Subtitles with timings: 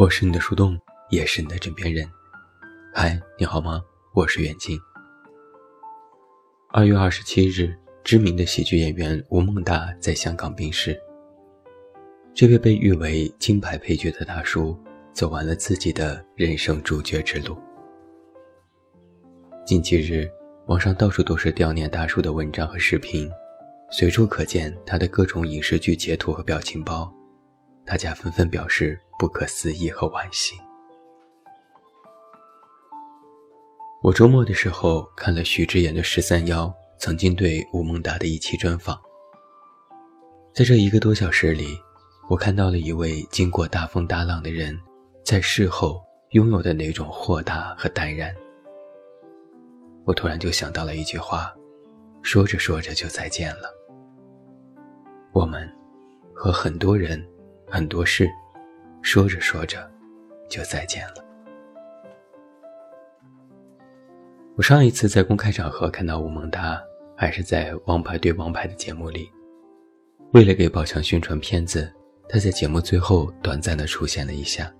[0.00, 2.10] 我是你的树洞，也是你的枕边人。
[2.94, 3.82] 嗨，你好吗？
[4.14, 4.80] 我是远近。
[6.70, 10.98] 二月二十七日，知名的喜剧演员吴孟达在香港病逝。
[12.32, 14.74] 这位被誉为金牌配角的大叔，
[15.12, 17.58] 走完了自己的人生主角之路。
[19.66, 20.26] 近几日，
[20.64, 23.30] 网上到处都是悼念大叔的文章和视频，
[23.90, 27.12] 随处可见他的各种影视剧截图和表情包，
[27.84, 28.98] 大家纷纷表示。
[29.20, 30.58] 不可思议和惋惜。
[34.02, 38.98] 我周末的时候看了徐志言的十三幺曾经对吴孟达的一期专访，
[40.54, 41.78] 在这一个多小时里，
[42.30, 44.74] 我看到了一位经过大风大浪的人，
[45.22, 48.34] 在事后拥有的那种豁达和淡然。
[50.06, 51.54] 我突然就想到了一句话，
[52.22, 53.70] 说着说着就再见了。
[55.32, 55.70] 我们
[56.32, 57.22] 和很多人、
[57.68, 58.26] 很多事。
[59.02, 59.90] 说着说着，
[60.48, 61.24] 就再见了。
[64.56, 66.80] 我上一次在公开场合看到吴孟达，
[67.16, 69.30] 还是在《王牌对王牌》的节目里。
[70.32, 71.90] 为了给宝强宣传片子，
[72.28, 74.70] 他在节目最后短暂的出现了一下。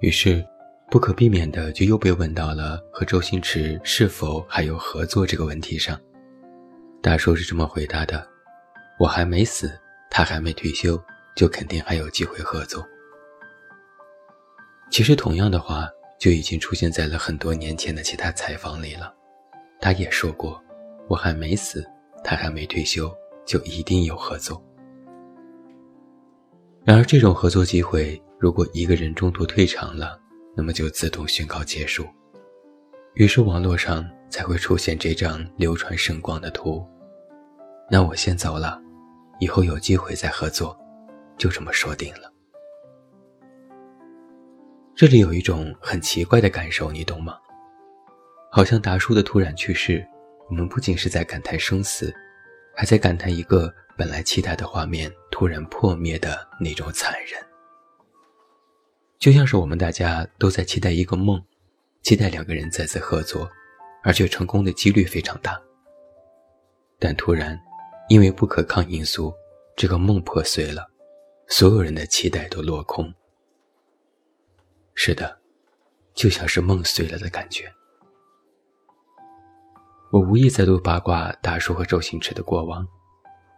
[0.00, 0.42] 于是，
[0.90, 6.00] 不可避免的就又被问到了和周星驰是否还有合作这个问题上。
[7.02, 8.26] 大叔是这么回答的
[9.00, 9.70] ：“我还没死，
[10.08, 10.98] 他还没退休。”
[11.34, 12.86] 就肯定还有机会合作。
[14.90, 19.14] 其实同样的话就已经出现在了很多年前的其他采访里了。
[19.80, 20.62] 他也说过
[21.08, 21.84] ：“我还没死，
[22.22, 23.10] 他还没退休，
[23.46, 24.62] 就一定有合作。”
[26.84, 30.18] 然而，这种合作机会，如果一个人中途退场了，
[30.56, 32.06] 那么就自动宣告结束。
[33.14, 36.84] 于是，网络上才会出现这张流传甚广的图。
[37.90, 38.80] 那我先走了，
[39.40, 40.76] 以后有机会再合作。
[41.40, 42.30] 就这么说定了。
[44.94, 47.38] 这里有一种很奇怪的感受，你懂吗？
[48.52, 50.06] 好像达叔的突然去世，
[50.50, 52.14] 我们不仅是在感叹生死，
[52.76, 57.42] 还在感叹一个本来期待的画面突然破灭的那种残忍。
[59.18, 61.42] 就像是我们大家都在期待一个梦，
[62.02, 63.50] 期待两个人再次合作，
[64.02, 65.58] 而且成功的几率非常大。
[66.98, 67.58] 但突然，
[68.10, 69.32] 因为不可抗因素，
[69.74, 70.86] 这个梦破碎了。
[71.52, 73.12] 所有人的期待都落空。
[74.94, 75.40] 是的，
[76.14, 77.70] 就像是梦碎了的感觉。
[80.12, 82.86] 我无意再度八卦大叔和周星驰的过往，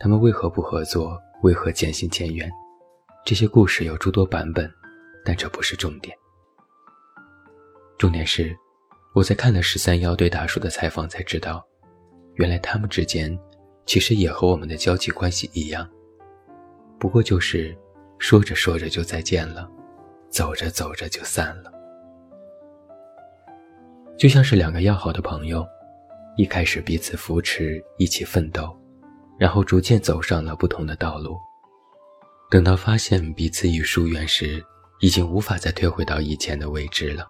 [0.00, 1.20] 他们为何不合作？
[1.42, 2.50] 为何渐行渐远？
[3.22, 4.72] 这些故事有诸多版本，
[5.22, 6.16] 但这不是重点。
[7.98, 8.56] 重点是，
[9.14, 11.62] 我在看了十三幺对大叔的采访才知道，
[12.36, 13.38] 原来他们之间
[13.84, 15.86] 其实也和我们的交际关系一样。
[17.04, 17.76] 不过就是
[18.16, 19.70] 说着说着就再见了，
[20.30, 21.70] 走着走着就散了，
[24.16, 25.66] 就像是两个要好的朋友，
[26.38, 28.74] 一开始彼此扶持，一起奋斗，
[29.38, 31.36] 然后逐渐走上了不同的道路。
[32.50, 34.64] 等到发现彼此已疏远时，
[35.00, 37.26] 已经无法再退回到以前的位置了。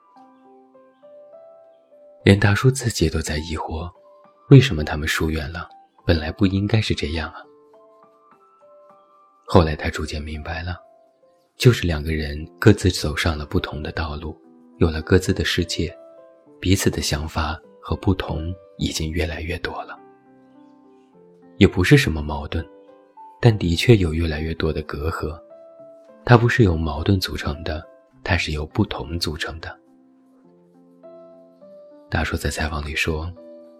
[2.22, 3.90] 连大叔自己都在疑惑，
[4.50, 5.68] 为什么他们疏远了？
[6.06, 7.40] 本来不应该是这样啊。
[9.54, 10.76] 后来他逐渐明白了，
[11.56, 14.36] 就是两个人各自走上了不同的道路，
[14.78, 15.96] 有了各自的世界，
[16.60, 19.96] 彼此的想法和不同已经越来越多了。
[21.58, 22.68] 也不是什么矛盾，
[23.40, 25.40] 但的确有越来越多的隔阂。
[26.24, 27.80] 它不是由矛盾组成的，
[28.24, 29.78] 它是由不同组成的。
[32.10, 33.32] 大叔在采访里说，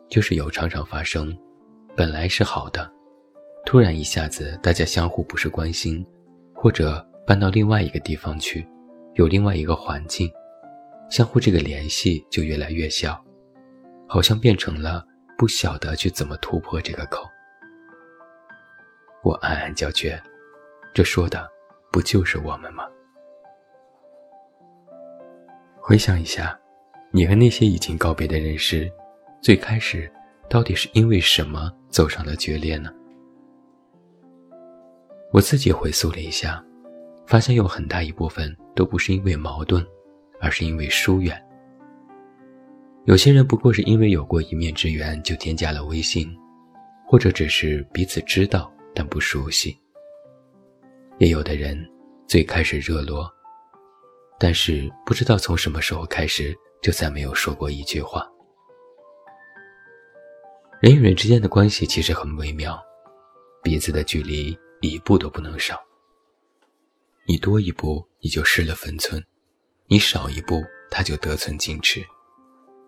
[0.09, 1.37] 就是有常常发生，
[1.97, 2.89] 本来是好的。
[3.65, 6.07] 突然一下子，大家相互不是关心，
[6.55, 8.65] 或者搬到另外一个地方去，
[9.15, 10.31] 有另外一个环境，
[11.11, 13.23] 相互这个联系就越来越小，
[14.07, 15.05] 好像变成了
[15.39, 17.27] 不晓得去怎么突破这个口。
[19.23, 20.23] 我暗暗叫绝，
[20.93, 21.49] 这说的
[21.91, 22.85] 不就是我们吗？
[25.81, 26.57] 回想一下，
[27.11, 28.93] 你和那些已经告别的人时，
[29.43, 30.11] 最开始
[30.49, 32.93] 到底是因为什么走上了决裂呢？
[35.35, 36.65] 我自己回溯了一下，
[37.27, 39.85] 发现有很大一部分都不是因为矛盾，
[40.41, 41.37] 而是因为疏远。
[43.07, 46.33] 有些人不过是因为有过一面之缘就添加了微信，
[47.05, 49.77] 或者只是彼此知道但不熟悉。
[51.19, 51.77] 也有的人
[52.29, 53.29] 最开始热络，
[54.39, 58.25] 但是不知道从什么时候开始就再没有说过一句话。
[60.81, 62.81] 人与人之间的关系其实很微妙，
[63.65, 64.57] 彼此的距离。
[64.91, 65.81] 一步都不能少。
[67.27, 69.25] 你多一步你就失了分寸，
[69.87, 72.05] 你少一步他就得寸进尺，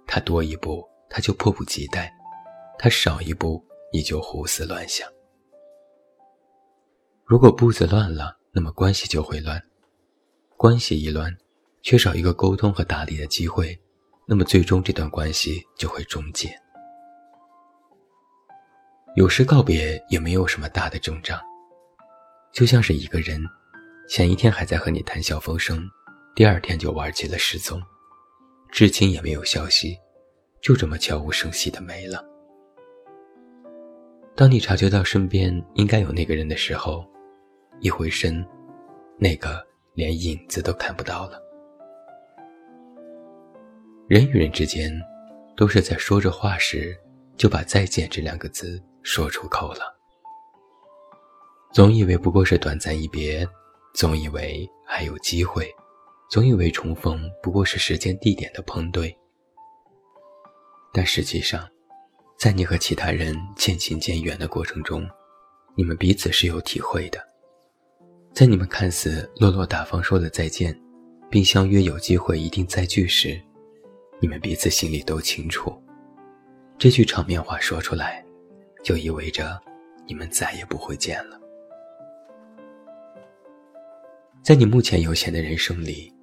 [0.06, 2.12] 他多一步他就迫不及待，
[2.78, 5.08] 他少一步你就胡思乱想。
[7.24, 9.62] 如果步子乱了，那么关系就会乱，
[10.56, 11.36] 关系一乱，
[11.82, 13.78] 缺少一个沟通和打理的机会，
[14.26, 16.54] 那么最终这段关系就会终结。
[19.16, 21.40] 有时告别也没有什么大的征兆，
[22.56, 23.38] 就像是一个人，
[24.08, 25.86] 前一天还在和你谈笑风生，
[26.34, 27.78] 第二天就玩起了失踪，
[28.72, 29.94] 至今也没有消息，
[30.62, 32.24] 就这么悄无声息的没了。
[34.34, 37.04] 当你察觉到身边应该有那个人的时候，
[37.80, 38.42] 一回身，
[39.18, 39.62] 那个
[39.92, 41.38] 连影子都看不到了。
[44.08, 44.90] 人与人之间，
[45.58, 46.96] 都是在说着话时，
[47.36, 48.82] 就把再见这两个字。
[49.02, 49.95] 说出口了，
[51.76, 53.46] 总以为不过是短暂一别，
[53.92, 55.70] 总以为还有机会，
[56.30, 59.14] 总以为重逢不过是时间地点的碰对。
[60.90, 61.68] 但实际上，
[62.38, 65.06] 在你和其他人渐行渐远的过程中，
[65.74, 67.22] 你们彼此是有体会的。
[68.32, 70.74] 在你们看似落落大方说了再见，
[71.28, 73.38] 并相约有机会一定再聚时，
[74.18, 75.78] 你们彼此心里都清楚，
[76.78, 78.24] 这句场面话说出来。
[78.82, 79.60] 就意味着
[80.06, 81.38] 你们再也不会见了。
[84.46, 86.14] 在你目前有限的人生里，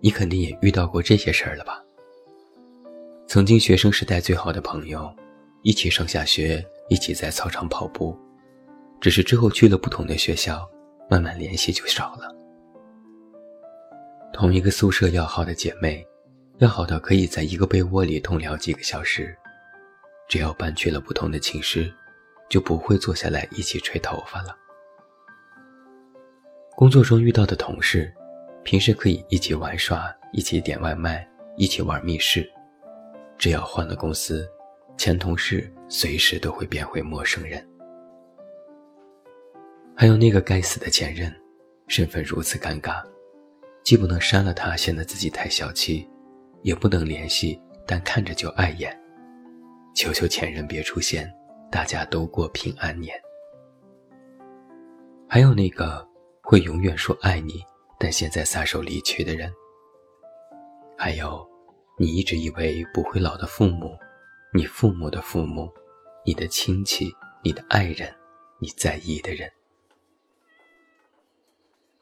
[0.00, 1.82] 你肯定也遇到过这些事儿了吧？
[3.26, 5.12] 曾经学生时代最好的朋友，
[5.62, 8.16] 一起上下学，一起在操场跑步，
[9.00, 10.70] 只是之后去了不同的学校，
[11.10, 12.32] 慢慢联系就少了。
[14.32, 16.06] 同一个宿舍要好的姐妹，
[16.58, 19.36] 要好到可以在一个被窝里同聊几个小时，
[20.28, 21.92] 只要搬去了不同的寝室。
[22.50, 24.54] 就不会坐下来一起吹头发了。
[26.76, 28.12] 工作中遇到的同事，
[28.64, 31.26] 平时可以一起玩耍，一起点外卖，
[31.56, 32.50] 一起玩密室。
[33.38, 34.48] 只要换了公司，
[34.96, 37.64] 前同事随时都会变回陌生人。
[39.94, 41.32] 还有那个该死的前任，
[41.86, 43.02] 身份如此尴尬，
[43.84, 46.08] 既不能删了他显得自己太小气，
[46.62, 48.96] 也不能联系，但看着就碍眼。
[49.94, 51.32] 求求前任别出现。
[51.70, 53.12] 大家都过平安年。
[55.28, 56.06] 还有那个
[56.44, 57.64] 会永远说爱你，
[57.98, 59.50] 但现在撒手离去的人。
[60.96, 61.44] 还有，
[61.98, 63.96] 你一直以为不会老的父母，
[64.52, 65.72] 你父母的父母，
[66.26, 67.10] 你的亲戚，
[67.42, 68.14] 你的爱人，
[68.60, 69.50] 你在意的人。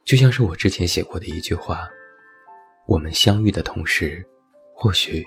[0.05, 1.89] 就像是我之前写过的一句话：
[2.87, 4.27] 我们相遇的同时，
[4.75, 5.25] 或许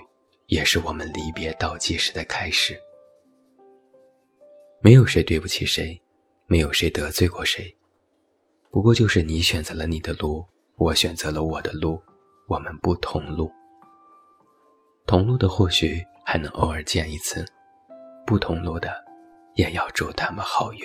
[0.48, 2.78] 也是我们离别倒计时的开始。
[4.80, 5.98] 没有谁对不起谁，
[6.46, 7.74] 没有谁得罪过谁，
[8.76, 10.44] 不过就是你选择了你的路，
[10.76, 11.98] 我选择了我的路，
[12.46, 13.50] 我们不同路。
[15.06, 17.42] 同路的或许还能偶尔见一次，
[18.26, 18.92] 不同路的，
[19.54, 20.80] 也要祝他们好运。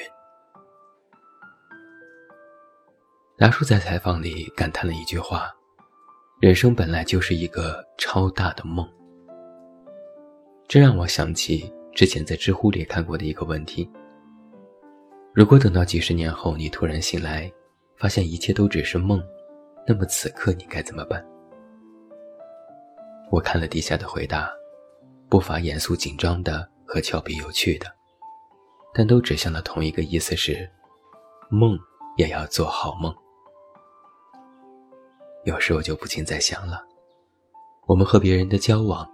[3.37, 5.51] 达叔在采访里感叹了一句话
[6.39, 8.89] ：“人生本来就是一个超大的梦。”
[10.65, 11.69] 这让我想起。
[11.93, 13.91] 之前在知乎里看过的一个问题：
[15.33, 17.51] 如果等到几十年后你突然醒来，
[18.01, 19.23] 发现一切都只是梦，
[19.85, 21.23] 那么此刻你该怎么办？
[23.29, 24.51] 我看了底下的回答，
[25.29, 27.85] 不乏严肃紧张的和俏皮有趣的，
[28.91, 30.67] 但都指向了同一个意思：是
[31.51, 31.77] 梦
[32.17, 33.15] 也要做好梦。
[35.43, 36.83] 有时我就不禁在想了，
[37.85, 39.07] 我们和别人的交往，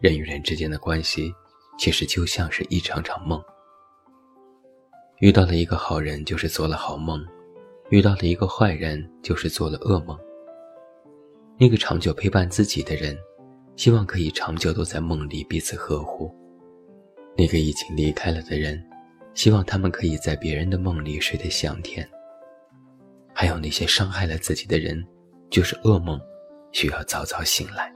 [0.00, 1.32] 人与人之间的关系。
[1.78, 3.40] 其实就像是一场场梦，
[5.20, 7.24] 遇到了一个好人就是做了好梦，
[7.92, 10.18] 遇到了一个坏人就是做了噩梦。
[11.58, 13.14] 那个长久陪伴自己的人，
[13.76, 16.34] 希望可以长久都在梦里彼此呵护；
[17.36, 18.82] 那个已经离开了的人，
[19.34, 22.08] 希望他们可以在别人的梦里睡得香甜。
[23.34, 25.06] 还有那些伤害了自己的人，
[25.50, 26.18] 就是噩梦，
[26.72, 27.92] 需要早早醒来。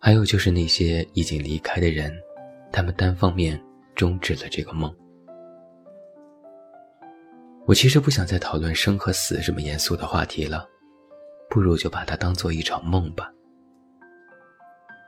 [0.00, 2.12] 还有就是那些已经离开的人，
[2.72, 3.62] 他们单方面
[3.94, 4.92] 终止了这个梦。
[7.66, 10.68] 我其实不想再讨论生和死这么严肃的话题了，
[11.50, 13.28] 不如就把它当做一场梦吧。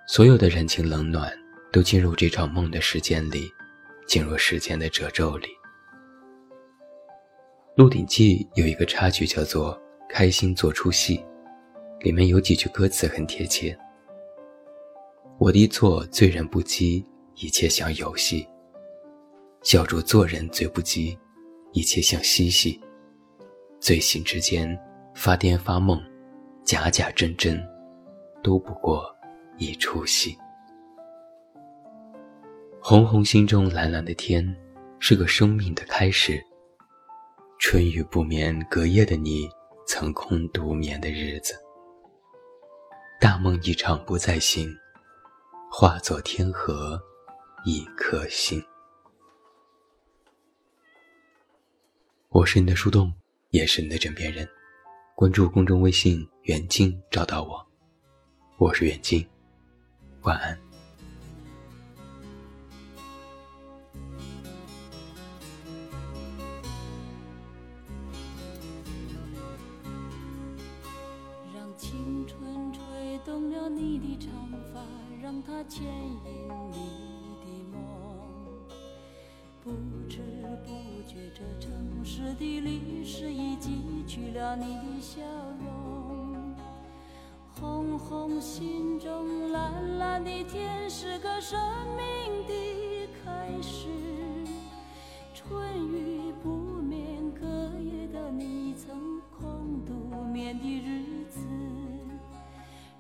[0.09, 1.33] 所有的人情冷暖
[1.73, 3.49] 都进入这场梦的时间里，
[4.09, 5.47] 进入时间的褶皱里。
[7.77, 11.25] 《鹿鼎记》有一个插曲叫做“开心做出戏”，
[12.03, 13.79] 里面有几句歌词很贴切。
[15.39, 17.05] 我的做醉人不羁，
[17.37, 18.45] 一切像游戏；
[19.63, 21.17] 笑逐做人最不羁，
[21.73, 22.81] 一切像嬉戏。
[23.81, 24.79] 醉醒之间，
[25.15, 26.03] 发癫发梦，
[26.65, 27.65] 假假真真，
[28.43, 29.05] 都不过
[29.57, 30.37] 一出戏。
[32.81, 34.57] 红红心中蓝蓝的天，
[34.99, 36.43] 是个生命的开始。
[37.59, 39.49] 春雨不眠，隔夜的你，
[39.87, 41.55] 曾空独眠的日子。
[43.21, 44.69] 大梦一场不再醒，
[45.71, 47.01] 化作天河
[47.65, 48.63] 一颗星。
[52.31, 53.11] 我是你的树洞，
[53.51, 54.47] 也是你的枕边人。
[55.17, 57.67] 关注公众微信“远近”，找到我。
[58.59, 59.27] 我是远近，
[60.21, 60.59] 晚安。
[71.55, 74.31] 让青春吹动了你的长
[74.75, 74.85] 发，
[75.23, 76.77] 让它牵引你
[77.41, 77.81] 的梦，
[79.65, 79.71] 不
[80.11, 80.21] 知
[81.09, 85.23] 觉，这城市的历史已记取了你的笑
[85.65, 86.55] 容。
[87.59, 91.59] 红红心中，蓝蓝的天，是个生
[91.97, 93.89] 命的开始。
[95.33, 96.51] 春雨不
[96.83, 97.47] 眠，隔
[97.81, 101.41] 夜的你，曾空独眠的日子。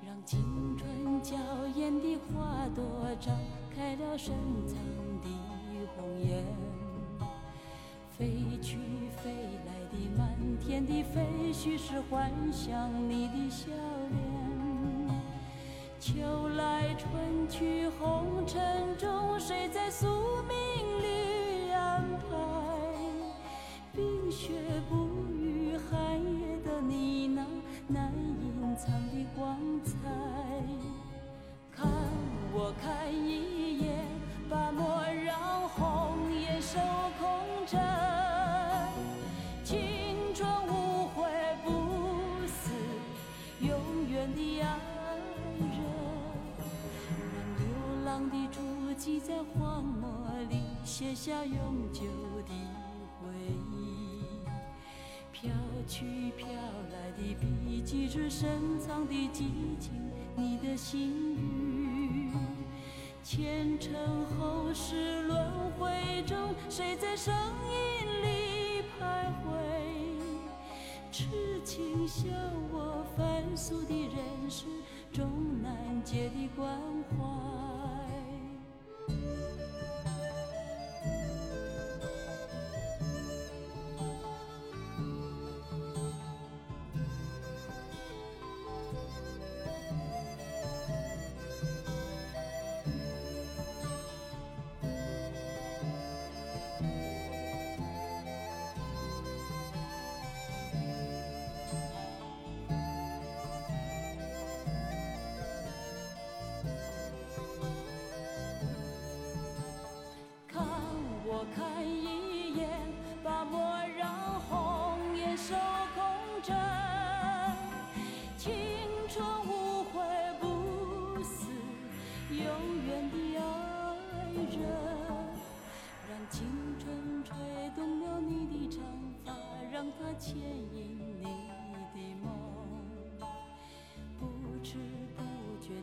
[0.04, 1.36] 让青春娇
[1.76, 2.82] 艳的花朵
[3.20, 3.28] 绽
[3.76, 4.34] 开了深
[4.66, 4.78] 藏
[5.20, 5.28] 的
[5.94, 6.42] 红颜，
[8.18, 8.78] 飞去
[9.22, 9.30] 飞
[9.64, 11.22] 来的满天的飞
[11.52, 13.70] 絮是幻想你的笑
[14.10, 15.22] 脸。
[16.00, 18.60] 秋来春去红尘
[18.98, 20.08] 中，谁在宿
[20.48, 20.56] 命
[50.98, 52.02] 写下永久
[52.44, 52.52] 的
[53.20, 53.28] 回
[53.70, 54.24] 忆。
[55.30, 55.48] 飘
[55.86, 56.48] 去飘
[56.90, 58.50] 来的笔迹，是深
[58.80, 59.92] 藏的激情，
[60.34, 62.32] 你的心语。
[63.22, 63.94] 前尘
[64.26, 66.36] 后世轮回中，
[66.68, 69.54] 谁在声音里徘徊？
[71.12, 71.28] 痴
[71.64, 72.24] 情笑
[72.72, 74.64] 我凡俗的人世，
[75.12, 75.30] 终
[75.62, 76.76] 难解的关
[77.10, 77.57] 怀。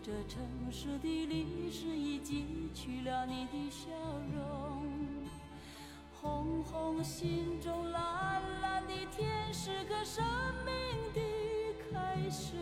[0.06, 0.40] 这城
[0.72, 2.46] 市的历史已记
[2.76, 3.90] 取了你的笑
[4.36, 4.84] 容。
[6.22, 10.24] 红红心中，蓝蓝的天，是个生
[10.64, 10.74] 命
[11.12, 11.22] 的
[11.92, 12.54] 开始。